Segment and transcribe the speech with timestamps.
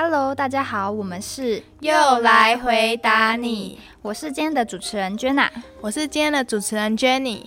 [0.00, 5.48] Hello，大家好，我们是又来回答你，我是今天的主持人 Jenna，
[5.80, 7.46] 我是今天的主持人 Jenny。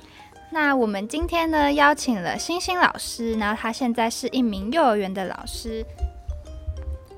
[0.49, 5.85] 那我们今天呢邀请了星星老师，然后他现在是一名幼儿园的老师。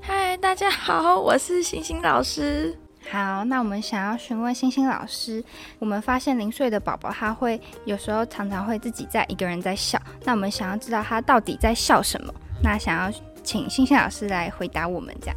[0.00, 2.78] 嗨，大家好，我是星星老师。
[3.10, 5.42] 好，那我们想要询问星星老师，
[5.80, 12.32] 我们发现零岁的宝宝他会有时候常常会自己在一个人在笑，那我们想要知道他到底在笑什么？
[12.62, 13.10] 那想要
[13.44, 15.36] 请星星老师来回答我们这样。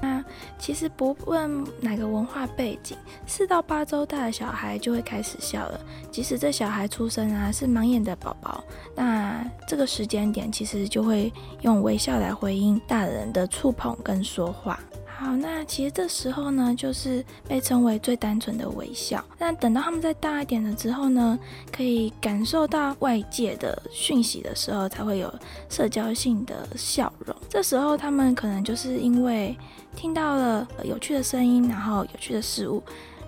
[0.00, 0.24] 那
[0.58, 5.80] 其实不问哪个文化背景，四到八周大的小孩就会开始笑了。
[6.10, 8.62] 即使这小孩出生啊是盲眼的宝宝，
[8.94, 14.78] 那这个时间点其实就会用微笑来回应大人的触碰跟说话。
[15.20, 19.22] 好，那其实这时候呢，就是被称为最单纯的微笑。
[19.36, 21.36] 那等到他们再大一点了之后呢，
[21.72, 25.34] 可以感受到外界的讯息的时候，才会有
[25.68, 27.34] 社交性的笑容。
[27.48, 29.58] 这时候他们可能就是因为
[29.96, 32.80] 听到了有趣的声音，然后有趣的事物，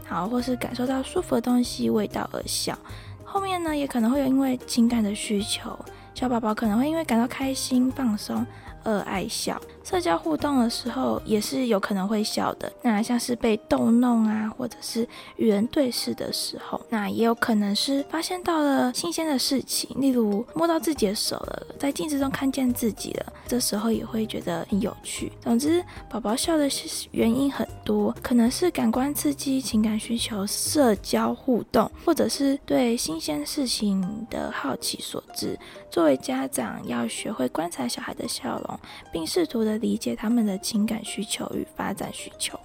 [0.06, 2.78] 好，或是感受到舒服的东西味道而笑。
[3.24, 5.76] 后面呢，也可能会有因为情感的需求，
[6.14, 8.46] 小宝宝可能会因为感到开心、放松。
[8.82, 12.72] 而爱笑，社交互动的时候也是有可能会笑的。
[12.80, 25.32] 那像是被逗弄啊，或者是与人对视的时候，那也有可能是发现到了新鲜的事情，例如摸到自己的手了，在镜子中看见自己了，这时候也会觉得很有趣。
[25.40, 26.70] 总之，宝宝笑的
[27.10, 35.58] 原因很多，可能是感官刺激、情感需求、社交互动，或者是对新鲜事情的好奇所致。
[35.90, 38.78] 作为家长，要学会观察小孩的笑容。
[39.12, 42.58] 并试图的理解他们的情感需求与发展需求。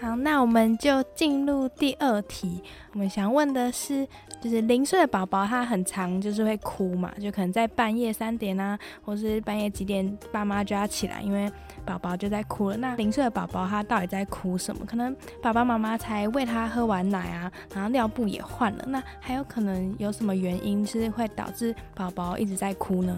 [0.00, 2.60] 好，那我们就进入第二题。
[2.92, 4.04] 我们想问的是，
[4.40, 11.48] 就是零岁的宝宝他很常就是会哭嘛，就可能在半夜三点啊，或是半夜几点，爸妈就要起来，因为
[11.86, 12.76] 宝宝就在哭了。
[12.76, 14.84] 那零岁的宝宝他到底在哭什么？
[14.84, 23.16] 可能爸爸妈妈才喂他喝完奶啊，然后尿布也换了，那还有可能有什么原因是会导致宝宝一直在哭呢？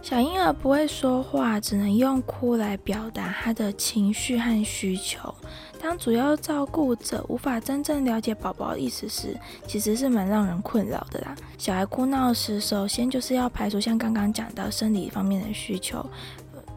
[0.00, 5.34] 小婴儿不会说话，只能用哭来表达他的情绪和需求。
[5.80, 11.36] 当主要照顾者无法真正了解宝宝的意思时，其实是蛮让人困扰的啦。
[11.58, 16.04] 小孩哭闹时，首先就是要排除像刚刚讲到生理方面的需求。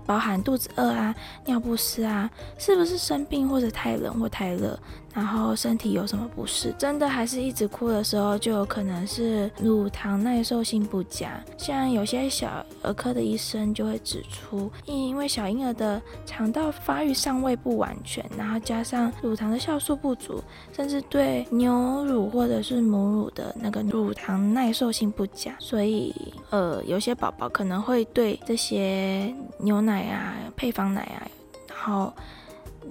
[0.04, 1.16] 包含肚子饿啊、
[1.46, 4.78] 尿不湿啊，是不是生病或者太冷或太热，
[5.14, 6.74] 然后身体有什么不适？
[6.78, 11.42] 真的还是一直哭的时候，就有可能是乳糖耐受性不佳。
[11.58, 26.14] 像有些小儿科的医生就会指出，因为小婴儿的肠道发育尚未不完全，然后加上乳糖的酵素不足，甚至对牛乳或者是母乳的那个乳糖耐受性不佳，所以
[26.50, 30.02] 呃，有些宝宝可能会对这些牛奶。
[30.02, 31.28] 啊，配方奶啊，
[31.70, 32.12] 然后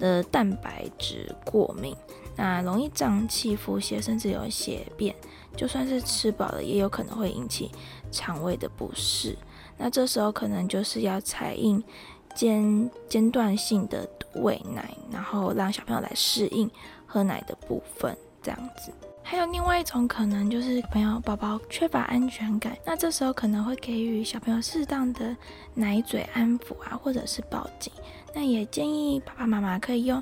[0.01, 1.95] 的蛋白质过敏，
[2.35, 5.15] 那容易胀气、腹泻，甚至有血便。
[5.55, 7.69] 就算是吃饱了，也有可能会引起
[8.11, 9.37] 肠胃的不适。
[9.77, 11.83] 那这时候可能就是要采用
[12.33, 16.69] 间间断性的喂奶，然后让小朋友来适应
[17.05, 18.91] 喝奶的部分，这样子。
[19.31, 25.33] 还有另外一种可能，就是朋友宝宝缺乏安全感，那这时候可能会给予小朋友适当的
[25.73, 27.93] 奶嘴安抚啊，或者是抱紧。
[28.35, 30.21] 那也建议爸爸妈妈可以用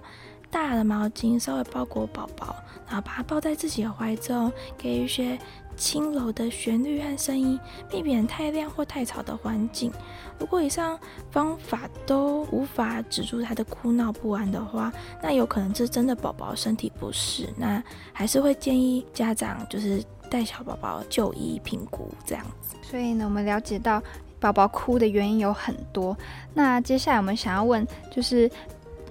[0.52, 2.56] 大的毛巾稍微包裹宝宝，
[2.86, 5.40] 然后把它抱在自己的怀中，给予一些。
[5.80, 7.58] 轻柔的旋律和声音，
[7.90, 9.90] 避免太亮或太吵的环境。
[10.38, 11.00] 如果以上
[11.32, 14.92] 方法都无法止住他的哭闹不安的话，
[15.24, 17.48] 那有可能是真的宝宝身体不适。
[17.56, 17.82] 那
[18.12, 22.76] 还是会建议家长就是带小宝宝就医评估这样子。
[22.82, 24.04] 所以呢，我们了解到
[24.38, 26.16] 宝宝哭的原因有很多。
[26.54, 28.52] 那接下来我们想要问就是。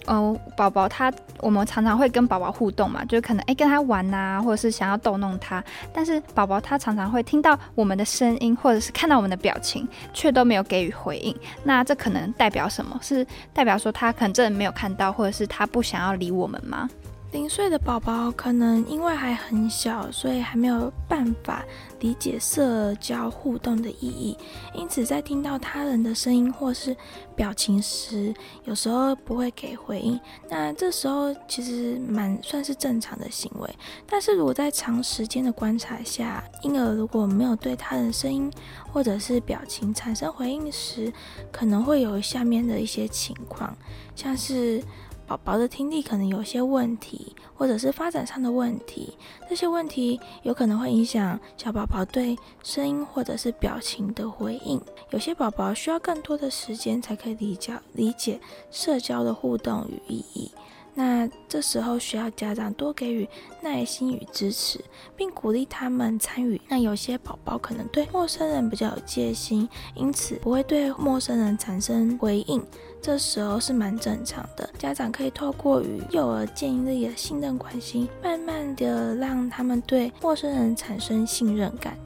[0.08, 5.62] 嗯，宝宝他，我们常常会跟宝宝互动嘛，就可能哎跟他玩呐，或者是想要逗弄他，
[5.92, 11.36] 但是宝宝他常常会听到我们的声音，或者是看到我们的表情，却都没有给予回应。
[11.62, 12.98] 那这可能代表什么？
[13.02, 16.88] 是代表说他可能真的没有看到，或者是他不想要理我们吗？
[17.30, 21.62] 零岁的宝宝可能因为还很小，所以还没有办法
[22.00, 24.36] 理解社交互动的意义，
[24.72, 26.96] 因此在听到他人的声音或是
[27.36, 28.34] 表情时，
[28.64, 30.18] 有时候不会给回应。
[30.48, 33.76] 那这时候其实蛮算是正常的行为。
[34.06, 38.50] 但是如果在长时间的观察下，婴儿如果没有对他人声音
[38.90, 41.12] 或者是表情产生回应时，
[41.52, 43.76] 可能会有下面的一些情况，
[44.16, 44.82] 像是。
[45.28, 49.12] 宝宝的听力可能有些问题，或者是发展上的问题，
[49.46, 52.34] 这些问题有可能会影响小宝宝对
[52.64, 54.80] 声音或者是表情的回应。
[55.10, 58.40] 有些宝宝需要更多的时间才可以理解理解
[58.70, 60.50] 社交的互动与意义。
[60.98, 63.28] 那这时候需要家长多给予
[63.62, 64.84] 耐心与支持，
[65.14, 66.60] 并鼓励他们参与。
[66.66, 72.60] 那有些宝宝可能对陌生人比较有戒心，因此不会对陌生人产生回应。
[73.00, 81.96] 这时候是蛮正常的，家长可以透过与幼儿建立的信任关系，慢慢的让他们对陌生人产生信任感。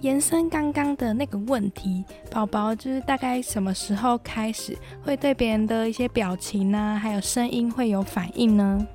[0.00, 8.86] 延伸刚刚的那个问题，宝宝就是大概什么时候开始会对别人的一些表情呢，还有声音会有反应呢？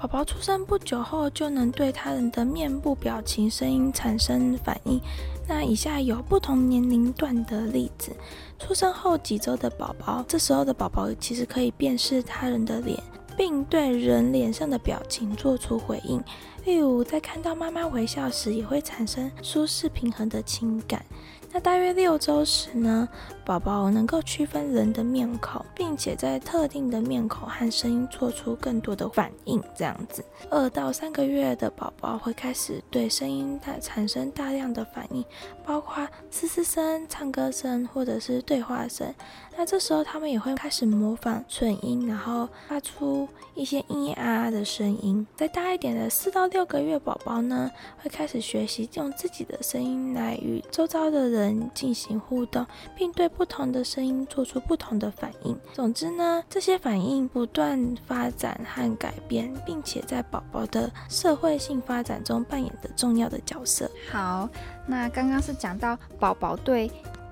[0.00, 5.00] 宝宝出生不久后就能对他人的面部表情、声音产生反应。
[5.46, 8.10] 那以下有不同年龄段的例子：
[8.58, 12.98] 出生后几周的宝宝，这时候的宝宝其实可以辨识他人的脸，
[13.38, 16.22] 并对人脸上的表情做出回应。
[16.64, 21.02] 例如，在看到妈妈微笑时，也会产生舒适平衡的情感。
[21.50, 23.08] 那大约六周时呢，
[23.42, 29.62] 宝宝能够区分人的面孔，并且在特定的面孔和声音做出更多的反应。
[29.74, 35.24] 这样子，二到三个月的宝宝会开始对声音大产生大量的反应，
[35.64, 39.14] 包括嘶嘶声、唱歌声或者是对话声。
[39.58, 45.26] 那这时候他们也会开始模仿唇音，然后发出一些咿咿啊啊的声音。
[45.34, 47.68] 再大一点的四到六个月宝宝呢，
[48.00, 52.64] 会开始学习用自己的声音来与周遭的人进行互动，
[52.94, 55.58] 并对不同的声音做出不同的反应。
[55.72, 63.90] 总之呢，这些反应不断发展和改变，并且在宝宝的社会性发展中扮演着重要的角色。
[64.12, 64.48] 好，
[64.86, 66.88] 那刚刚是讲到宝宝对。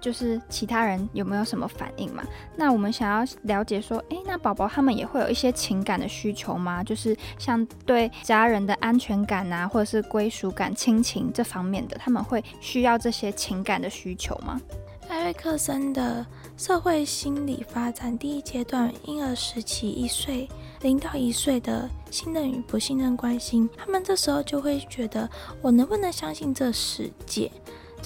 [0.06, 2.23] 就是其他人有没有什么反应嘛？
[2.55, 6.81] 那我们想要了解说，诶，那宝宝他们也会有一些情感的需求吗？
[6.85, 14.61] 就是像对家人的安全感啊，或者是归属感、亲情这方面的，他们会需要这些情感的需求吗？
[15.08, 16.25] 艾瑞克森的
[16.56, 20.49] 社会心理发展第一阶段，婴儿时期一岁
[20.82, 25.29] 零到一岁的信任与不信任关系，他们这时候就会觉得，
[25.61, 27.50] 我能不能相信这世界？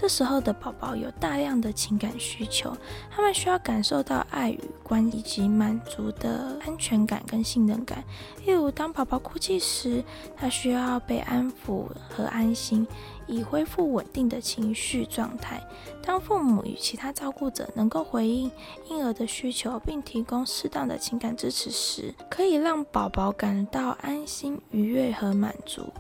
[0.00, 2.74] 这时候的宝宝有大量的情感需求，
[3.10, 8.02] 他们需要感受到爱与关以及满足的安全感跟信任感。
[8.46, 10.02] 例如，当宝宝哭泣时，
[10.34, 12.86] 他需要被安抚和安心，
[13.26, 15.62] 以恢复稳定的情绪状态。
[16.02, 18.50] 当父母与其他照顾者能够回应
[18.88, 25.92] 婴儿的需求，并提供适当的情感支持时，可以让宝宝感到安心、愉悦和满足。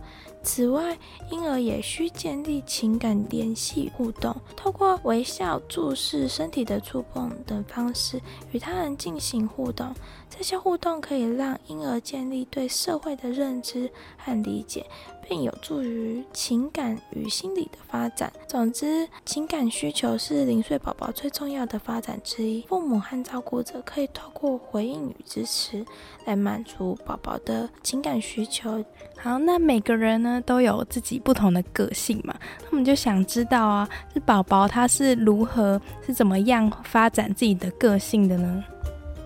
[0.42, 0.98] 此外，
[1.30, 8.20] 婴儿也需建立情感联系互动，透过微笑、注视、身体的触碰等方式
[8.50, 9.94] 与他人进行互动。
[10.30, 14.86] 这些互动可以让婴儿建立对社会的认知和理解。
[15.30, 18.32] 并有助于情感与心理的发展。
[18.48, 22.62] 总之，情感需求是零岁宝宝最重要的发展之一。
[22.62, 25.86] 父母和照顾者可以透过回应与支持
[26.24, 28.84] 来满足宝宝的情感需求。
[29.16, 32.34] 好，那每个人呢都有自己不同的个性嘛？
[32.62, 38.64] 那我们就想知道啊，这宝宝他是如何是怎么样发展自己的个性的呢？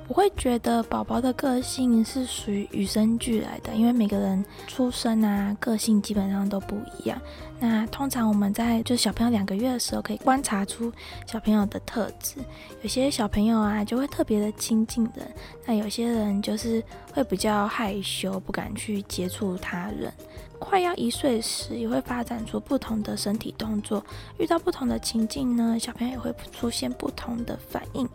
[0.07, 7.19] 我会觉得宝宝的个性是属于与生俱来的，因为每个人出生啊，个性基本上都不一样。
[7.59, 10.93] 那通常我们在就小朋友两个月的时候，可以观察出
[11.27, 12.37] 小朋友的特质。
[12.83, 15.27] 有些小朋友啊，就会特别的亲近人；
[15.65, 16.85] 那有些人就是
[17.15, 20.13] 会比较害羞，不敢去接触他人。
[20.59, 24.05] 快要一岁时，也会发展出不同的身体动作。
[24.39, 28.09] 遇到不同的情境呢，小朋友也会出现不同的反应。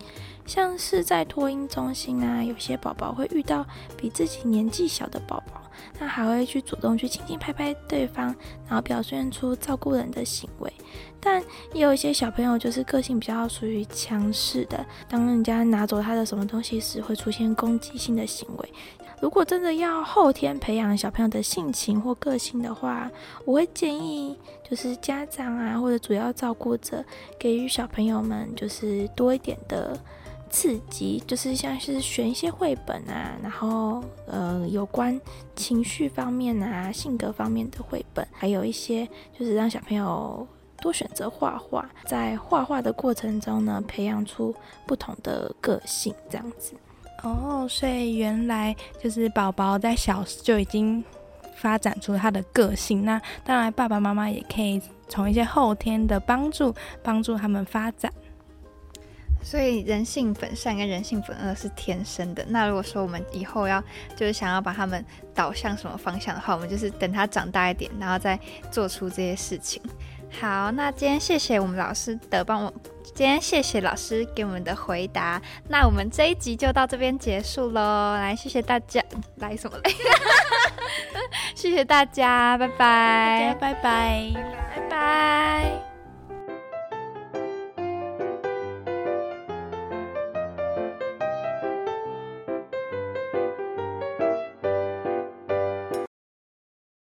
[0.46, 3.64] 像是在托婴中心啊，有些宝宝会遇到
[3.96, 5.62] 比自己年纪小的宝宝，
[6.00, 10.74] 那还会去主动去轻轻拍拍对方，然后表现出照顾人的行为。
[11.20, 11.40] 但
[11.74, 18.74] 也有一些小朋友就是个性比较属于强势的，当人家拿走他的什么东西时，会出现攻击性的行为。
[19.22, 23.10] 如果真的要后天培养小朋友的性情或个个性的话，
[23.46, 24.38] 我会建议
[24.70, 27.04] 就是家长啊或者主要照顾者
[27.40, 30.00] 给予小朋友们就是多一点的。
[30.52, 35.22] 刺激就是像是选一些绘本啊，然后呃有关
[35.56, 39.08] 情绪方面啊、性格方面的绘本，还有一些
[39.38, 40.48] 就是让小朋友
[40.82, 44.52] 多选择画画，在画画的过程中呢，培养出
[44.88, 46.74] 不同的个性，这样子。
[47.22, 51.06] 哦，所以原来就是宝宝在小时就已经
[51.60, 56.74] 发展出他的个性，那当然爸爸妈妈也可以从一些后天的帮助
[57.04, 58.12] 帮助他们发展。
[59.42, 62.46] 所以人性本善跟人性本恶是天生的。
[62.50, 63.82] 那如果说我们以后要
[64.16, 68.40] 就是想要把他们导向什么方向的话，我们就是等他长大一点，然后再
[68.70, 69.82] 做出这些事情。
[70.32, 72.74] 好，那今天谢谢我们老师的帮我，
[73.16, 75.42] 今天谢谢老师给我们的回答。
[75.68, 78.14] 那我们这一集就到这边结束喽。
[78.14, 79.04] 来，谢谢大家，
[79.38, 79.92] 来什么来？
[81.56, 84.32] 谢谢大家，拜拜，拜拜，
[84.76, 85.89] 拜拜。